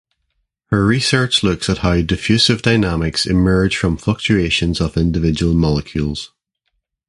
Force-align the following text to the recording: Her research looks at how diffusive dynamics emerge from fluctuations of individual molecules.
Her 0.71 0.83
research 0.83 1.43
looks 1.43 1.69
at 1.69 1.77
how 1.85 2.01
diffusive 2.01 2.63
dynamics 2.63 3.27
emerge 3.27 3.77
from 3.77 3.97
fluctuations 3.97 4.81
of 4.81 4.97
individual 4.97 5.53
molecules. 5.53 6.31